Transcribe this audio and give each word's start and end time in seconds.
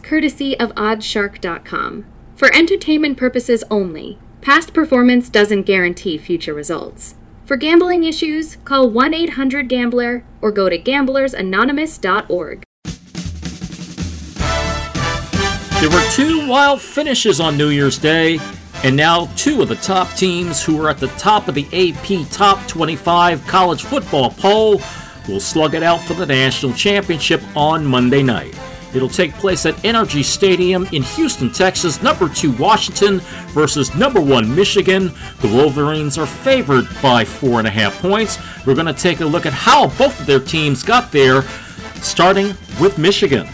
courtesy 0.00 0.58
of 0.58 0.74
oddshark.com. 0.74 2.06
For 2.36 2.54
entertainment 2.54 3.16
purposes 3.16 3.62
only, 3.70 4.18
past 4.40 4.74
performance 4.74 5.28
doesn't 5.28 5.62
guarantee 5.62 6.18
future 6.18 6.54
results. 6.54 7.14
For 7.44 7.56
gambling 7.56 8.04
issues, 8.04 8.56
call 8.64 8.88
1 8.90 9.12
800 9.14 9.68
Gambler 9.68 10.24
or 10.40 10.50
go 10.50 10.68
to 10.68 10.78
gamblersanonymous.org. 10.78 12.62
There 15.80 15.90
were 15.90 16.10
two 16.12 16.48
wild 16.48 16.80
finishes 16.80 17.40
on 17.40 17.58
New 17.58 17.68
Year's 17.68 17.98
Day, 17.98 18.38
and 18.82 18.96
now 18.96 19.26
two 19.36 19.60
of 19.60 19.68
the 19.68 19.76
top 19.76 20.10
teams 20.14 20.64
who 20.64 20.80
are 20.82 20.88
at 20.88 20.98
the 20.98 21.08
top 21.08 21.46
of 21.46 21.54
the 21.54 21.66
AP 21.72 22.30
Top 22.30 22.66
25 22.66 23.46
college 23.46 23.82
football 23.84 24.30
poll 24.30 24.80
will 25.28 25.40
slug 25.40 25.74
it 25.74 25.82
out 25.82 26.00
for 26.00 26.14
the 26.14 26.24
national 26.24 26.72
championship 26.72 27.42
on 27.54 27.84
Monday 27.84 28.22
night. 28.22 28.58
It'll 28.94 29.08
take 29.08 29.34
place 29.34 29.66
at 29.66 29.74
NRG 29.76 30.24
Stadium 30.24 30.86
in 30.92 31.02
Houston, 31.02 31.50
Texas. 31.52 32.02
Number 32.02 32.28
two 32.28 32.52
Washington 32.52 33.18
versus 33.52 33.94
number 33.94 34.20
one 34.20 34.54
Michigan. 34.54 35.10
The 35.40 35.48
Wolverines 35.48 36.16
are 36.16 36.26
favored 36.26 36.86
by 37.02 37.24
four 37.24 37.58
and 37.58 37.66
a 37.66 37.70
half 37.70 38.00
points. 38.00 38.38
We're 38.64 38.74
going 38.74 38.86
to 38.86 38.92
take 38.92 39.20
a 39.20 39.24
look 39.24 39.46
at 39.46 39.52
how 39.52 39.88
both 39.88 40.18
of 40.20 40.26
their 40.26 40.40
teams 40.40 40.82
got 40.82 41.10
there, 41.10 41.42
starting 41.96 42.54
with 42.80 42.96
Michigan. 42.98 43.46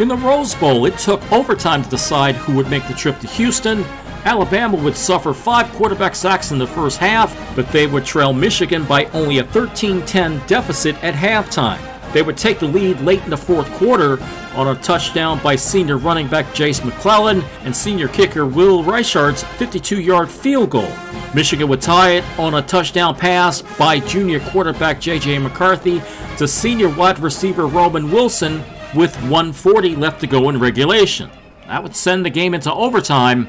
In 0.00 0.08
the 0.08 0.16
Rose 0.16 0.54
Bowl, 0.54 0.86
it 0.86 0.96
took 0.96 1.20
overtime 1.30 1.82
to 1.82 1.90
decide 1.90 2.34
who 2.34 2.56
would 2.56 2.70
make 2.70 2.88
the 2.88 2.94
trip 2.94 3.20
to 3.20 3.26
Houston. 3.26 3.84
Alabama 4.24 4.78
would 4.78 4.96
suffer 4.96 5.34
five 5.34 5.70
quarterback 5.72 6.14
sacks 6.14 6.52
in 6.52 6.58
the 6.58 6.66
first 6.66 6.96
half, 6.96 7.36
but 7.54 7.68
they 7.68 7.86
would 7.86 8.06
trail 8.06 8.32
Michigan 8.32 8.82
by 8.84 9.04
only 9.10 9.40
a 9.40 9.44
13 9.44 10.00
10 10.06 10.40
deficit 10.46 10.96
at 11.04 11.12
halftime. 11.12 11.78
They 12.14 12.22
would 12.22 12.38
take 12.38 12.60
the 12.60 12.66
lead 12.66 13.02
late 13.02 13.22
in 13.24 13.28
the 13.28 13.36
fourth 13.36 13.70
quarter 13.72 14.18
on 14.54 14.68
a 14.68 14.80
touchdown 14.80 15.38
by 15.42 15.54
senior 15.54 15.98
running 15.98 16.28
back 16.28 16.54
Jase 16.54 16.82
McClellan 16.82 17.42
and 17.64 17.76
senior 17.76 18.08
kicker 18.08 18.46
Will 18.46 18.82
Reichard's 18.82 19.42
52 19.42 20.00
yard 20.00 20.30
field 20.30 20.70
goal. 20.70 20.90
Michigan 21.34 21.68
would 21.68 21.82
tie 21.82 22.12
it 22.12 22.24
on 22.38 22.54
a 22.54 22.62
touchdown 22.62 23.14
pass 23.14 23.60
by 23.78 24.00
junior 24.00 24.40
quarterback 24.40 24.98
J.J. 24.98 25.40
McCarthy 25.40 26.00
to 26.38 26.48
senior 26.48 26.88
wide 26.88 27.18
receiver 27.18 27.66
Roman 27.66 28.10
Wilson 28.10 28.64
with 28.94 29.14
140 29.22 29.96
left 29.96 30.20
to 30.20 30.26
go 30.26 30.48
in 30.48 30.58
regulation. 30.58 31.30
That 31.66 31.82
would 31.82 31.94
send 31.94 32.24
the 32.24 32.30
game 32.30 32.54
into 32.54 32.72
overtime 32.72 33.48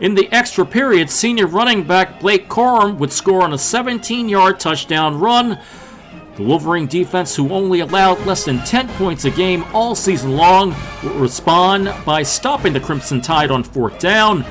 in 0.00 0.14
the 0.14 0.32
extra 0.32 0.64
period, 0.64 1.10
senior 1.10 1.48
running 1.48 1.82
back 1.82 2.20
Blake 2.20 2.48
Corum 2.48 2.98
would 2.98 3.12
score 3.12 3.42
on 3.42 3.52
a 3.52 3.58
17 3.58 4.28
yard 4.28 4.60
touchdown 4.60 5.18
run. 5.18 5.58
The 6.36 6.44
Wolverine 6.44 6.86
defense, 6.86 7.34
who 7.34 7.50
only 7.50 7.80
allowed 7.80 8.24
less 8.24 8.44
than 8.44 8.58
10 8.58 8.88
points 8.90 9.24
a 9.24 9.30
game 9.30 9.64
all 9.74 9.96
season 9.96 10.36
long, 10.36 10.72
would 11.02 11.16
respond 11.16 11.92
by 12.06 12.22
stopping 12.22 12.72
the 12.72 12.78
Crimson 12.78 13.20
Tide 13.20 13.50
on 13.50 13.64
fourth 13.64 13.98
down. 13.98 14.44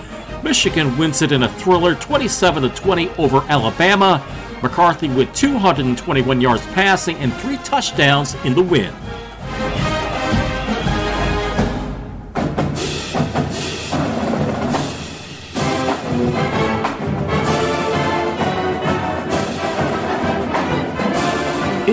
Michigan 0.43 0.97
wins 0.97 1.21
it 1.21 1.31
in 1.31 1.43
a 1.43 1.53
thriller 1.53 1.95
27 1.95 2.69
20 2.69 3.09
over 3.11 3.37
Alabama. 3.47 4.21
McCarthy 4.61 5.07
with 5.07 5.33
221 5.33 6.41
yards 6.41 6.65
passing 6.67 7.15
and 7.17 7.33
three 7.35 7.57
touchdowns 7.57 8.35
in 8.43 8.53
the 8.53 8.61
win. 8.61 8.93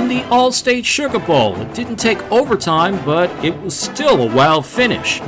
Allstate 0.08 0.84
Sugar 0.84 1.18
Bowl. 1.18 1.56
It 1.60 1.74
didn't 1.74 1.96
take 1.96 2.20
overtime, 2.30 3.02
but 3.04 3.30
it 3.44 3.58
was 3.60 3.78
still 3.78 4.22
a 4.22 4.34
wild 4.34 4.66
finish. 4.66 5.20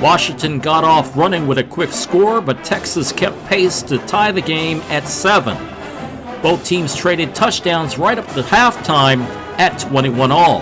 Washington 0.00 0.58
got 0.58 0.84
off 0.84 1.16
running 1.16 1.46
with 1.46 1.58
a 1.58 1.64
quick 1.64 1.92
score, 1.92 2.40
but 2.40 2.64
Texas 2.64 3.12
kept 3.12 3.44
pace 3.46 3.82
to 3.82 3.98
tie 4.06 4.32
the 4.32 4.40
game 4.40 4.80
at 4.88 5.06
7. 5.06 5.56
Both 6.42 6.64
teams 6.64 6.96
traded 6.96 7.34
touchdowns 7.34 7.98
right 7.98 8.18
up 8.18 8.26
to 8.28 8.42
halftime 8.42 9.20
at 9.58 9.78
21 9.78 10.32
all. 10.32 10.60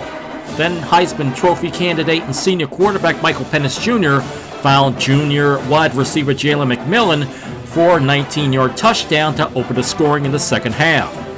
Then 0.57 0.79
Heisman 0.81 1.35
Trophy 1.35 1.71
candidate 1.71 2.23
and 2.23 2.35
senior 2.35 2.67
quarterback 2.67 3.21
Michael 3.21 3.45
Penix 3.45 3.81
Jr. 3.81 4.21
found 4.61 4.99
junior 4.99 5.57
wide 5.69 5.95
receiver 5.95 6.33
Jalen 6.33 6.75
McMillan 6.75 7.27
for 7.65 7.97
a 7.97 8.01
19 8.01 8.51
yard 8.51 8.75
touchdown 8.75 9.33
to 9.35 9.47
open 9.53 9.75
the 9.75 9.83
scoring 9.83 10.25
in 10.25 10.31
the 10.31 10.39
second 10.39 10.73
half. 10.73 11.30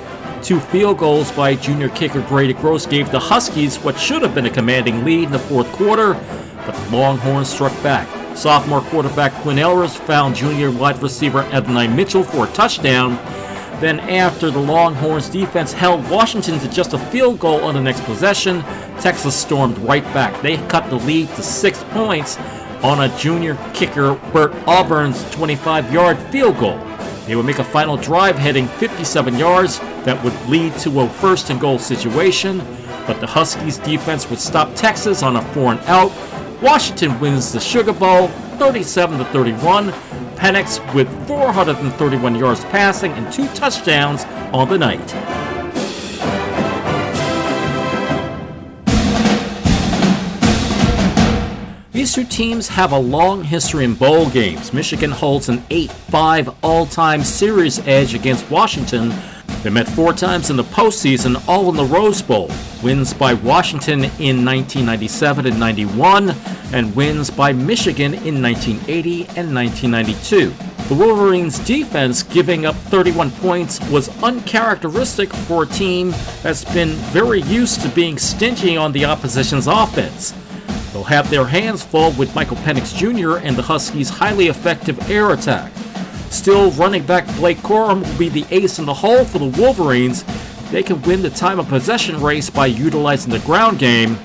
Two 0.43 0.59
field 0.59 0.97
goals 0.97 1.31
by 1.31 1.55
junior 1.55 1.87
kicker 1.87 2.19
Grady 2.23 2.51
Gross 2.51 2.85
gave 2.85 3.09
the 3.09 3.19
Huskies 3.19 3.77
what 3.77 3.97
should 3.97 4.21
have 4.23 4.35
been 4.35 4.45
a 4.45 4.49
commanding 4.49 5.05
lead 5.05 5.23
in 5.23 5.31
the 5.31 5.39
fourth 5.39 5.71
quarter, 5.71 6.15
but 6.65 6.75
the 6.75 6.97
Longhorns 6.97 7.47
struck 7.47 7.71
back. 7.81 8.05
Sophomore 8.35 8.81
quarterback 8.81 9.31
Quinn 9.35 9.57
Ewers 9.57 9.95
found 9.95 10.35
junior 10.35 10.69
wide 10.69 11.01
receiver 11.01 11.43
Adonai 11.53 11.87
Mitchell 11.87 12.25
for 12.25 12.45
a 12.45 12.51
touchdown. 12.51 13.15
Then, 13.79 14.01
after 14.01 14.51
the 14.51 14.59
Longhorns 14.59 15.29
defense 15.29 15.71
held 15.71 16.09
Washington 16.09 16.59
to 16.59 16.69
just 16.69 16.91
a 16.91 16.97
field 16.97 17.39
goal 17.39 17.63
on 17.63 17.75
the 17.75 17.81
next 17.81 18.03
possession, 18.03 18.63
Texas 18.99 19.39
stormed 19.39 19.77
right 19.77 20.03
back. 20.13 20.41
They 20.41 20.57
cut 20.67 20.89
the 20.89 20.97
lead 20.97 21.29
to 21.35 21.41
six 21.41 21.81
points 21.91 22.37
on 22.83 23.09
a 23.09 23.17
junior 23.17 23.57
kicker 23.73 24.15
Bert 24.33 24.53
Auburn's 24.67 25.23
25 25.31 25.93
yard 25.93 26.17
field 26.33 26.57
goal. 26.57 26.92
They 27.25 27.35
would 27.35 27.45
make 27.45 27.59
a 27.59 27.63
final 27.63 27.95
drive 27.95 28.37
heading 28.37 28.67
57 28.67 29.37
yards 29.37 29.79
that 30.03 30.21
would 30.23 30.33
lead 30.49 30.75
to 30.79 30.99
a 30.99 31.09
first 31.09 31.49
and 31.49 31.59
goal 31.59 31.79
situation, 31.79 32.59
but 33.07 33.19
the 33.21 33.27
Huskies 33.27 33.77
defense 33.77 34.29
would 34.29 34.39
stop 34.39 34.75
Texas 34.75 35.23
on 35.23 35.37
a 35.37 35.41
four 35.53 35.71
and 35.71 35.79
out. 35.81 36.11
Washington 36.61 37.17
wins 37.19 37.51
the 37.51 37.59
Sugar 37.59 37.93
Bowl 37.93 38.27
37 38.57 39.19
to 39.19 39.25
31. 39.25 39.91
Penix 40.35 40.93
with 40.93 41.07
431 41.27 42.35
yards 42.35 42.65
passing 42.65 43.11
and 43.13 43.31
two 43.31 43.47
touchdowns 43.49 44.25
on 44.53 44.67
the 44.67 44.77
night. 44.77 45.62
These 52.03 52.15
two 52.15 52.25
teams 52.25 52.67
have 52.67 52.91
a 52.91 52.99
long 52.99 53.45
history 53.45 53.85
in 53.85 53.93
bowl 53.93 54.29
games. 54.29 54.73
Michigan 54.73 55.09
holds 55.09 55.47
an 55.47 55.63
8 55.69 55.89
5 55.89 56.53
all 56.61 56.85
time 56.85 57.23
series 57.23 57.79
edge 57.87 58.13
against 58.13 58.51
Washington. 58.51 59.13
They 59.63 59.69
met 59.69 59.87
four 59.87 60.11
times 60.11 60.49
in 60.49 60.57
the 60.57 60.65
postseason, 60.65 61.41
all 61.47 61.69
in 61.69 61.77
the 61.77 61.85
Rose 61.85 62.21
Bowl. 62.21 62.51
Wins 62.83 63.13
by 63.13 63.35
Washington 63.35 63.99
in 64.19 64.43
1997 64.43 65.45
and 65.45 65.57
91, 65.57 66.35
and 66.73 66.93
wins 66.93 67.29
by 67.29 67.53
Michigan 67.53 68.15
in 68.15 68.41
1980 68.41 69.21
and 69.37 69.55
1992. 69.55 70.53
The 70.89 70.95
Wolverines' 70.95 71.59
defense 71.59 72.21
giving 72.21 72.65
up 72.65 72.75
31 72.75 73.31
points 73.31 73.79
was 73.89 74.09
uncharacteristic 74.21 75.31
for 75.31 75.63
a 75.63 75.67
team 75.67 76.13
that's 76.41 76.65
been 76.65 76.89
very 77.13 77.43
used 77.43 77.79
to 77.79 77.87
being 77.87 78.17
stingy 78.17 78.75
on 78.75 78.91
the 78.91 79.05
opposition's 79.05 79.67
offense. 79.67 80.33
They'll 80.93 81.03
have 81.03 81.29
their 81.31 81.45
hands 81.45 81.83
full 81.83 82.11
with 82.11 82.35
Michael 82.35 82.57
Penix 82.57 82.95
Jr. 82.95 83.43
and 83.43 83.55
the 83.55 83.63
Huskies' 83.63 84.09
highly 84.09 84.47
effective 84.47 85.09
air 85.09 85.31
attack. 85.31 85.73
Still, 86.29 86.69
running 86.71 87.03
back 87.03 87.25
Blake 87.35 87.57
Corum 87.57 88.03
will 88.03 88.17
be 88.19 88.29
the 88.29 88.45
ace 88.51 88.77
in 88.77 88.85
the 88.85 88.93
hole 88.93 89.25
for 89.25 89.39
the 89.39 89.59
Wolverines. 89.59 90.23
They 90.69 90.83
can 90.83 91.01
win 91.01 91.23
the 91.23 91.31
time 91.31 91.59
of 91.59 91.67
possession 91.67 92.21
race 92.21 92.49
by 92.49 92.67
utilizing 92.67 93.31
the 93.31 93.39
ground 93.39 93.79
game. 93.79 94.17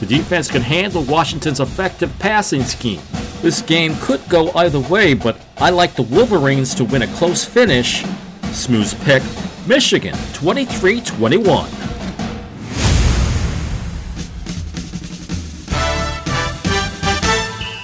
The 0.00 0.06
defense 0.06 0.50
can 0.50 0.62
handle 0.62 1.02
Washington's 1.02 1.60
effective 1.60 2.12
passing 2.18 2.64
scheme. 2.64 3.00
This 3.42 3.60
game 3.60 3.94
could 4.00 4.26
go 4.30 4.50
either 4.52 4.80
way, 4.80 5.12
but 5.12 5.36
I 5.58 5.70
like 5.70 5.94
the 5.94 6.02
Wolverines 6.02 6.74
to 6.76 6.84
win 6.84 7.02
a 7.02 7.06
close 7.08 7.44
finish. 7.44 8.02
Smooth 8.52 8.98
pick, 9.04 9.22
Michigan 9.66 10.16
23 10.32 11.02
21. 11.02 11.83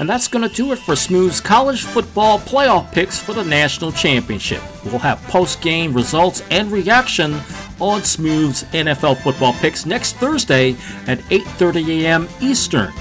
And 0.01 0.09
that's 0.09 0.29
going 0.29 0.49
to 0.49 0.55
do 0.55 0.73
it 0.73 0.79
for 0.79 0.97
Smooth's 0.97 1.43
college 1.43 1.85
football 1.85 2.39
playoff 2.39 2.91
picks 2.91 3.19
for 3.19 3.35
the 3.35 3.45
national 3.45 3.93
championship. 3.93 4.63
We'll 4.85 4.99
have 4.99 5.23
post 5.25 5.61
game 5.61 5.93
results 5.93 6.43
and 6.51 6.73
reaction 6.73 7.39
on 7.79 8.03
Smooth's 8.03 8.65
NFL 8.65 9.23
football 9.23 9.53
picks 9.53 9.85
next 9.85 10.17
Thursday 10.17 10.71
at 11.07 11.19
8:30 11.29 12.03
a.m. 12.03 12.29
Eastern. 12.41 12.93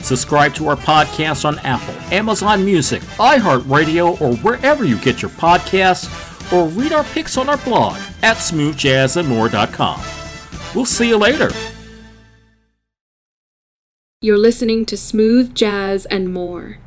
Subscribe 0.00 0.54
to 0.54 0.68
our 0.68 0.76
podcast 0.76 1.44
on 1.44 1.58
Apple, 1.60 1.94
Amazon 2.14 2.64
Music, 2.64 3.02
iHeartRadio, 3.18 4.18
or 4.20 4.34
wherever 4.36 4.84
you 4.84 4.96
get 5.00 5.20
your 5.20 5.30
podcasts, 5.32 6.08
or 6.50 6.68
read 6.68 6.92
our 6.92 7.04
picks 7.04 7.36
on 7.36 7.50
our 7.50 7.58
blog 7.58 7.96
at 8.22 8.38
smoothjazzandmore.com. 8.38 10.00
We'll 10.74 10.86
see 10.86 11.08
you 11.08 11.18
later. 11.18 11.50
You're 14.20 14.36
listening 14.36 14.84
to 14.86 14.96
Smooth 14.96 15.54
Jazz 15.54 16.04
and 16.06 16.32
More. 16.32 16.78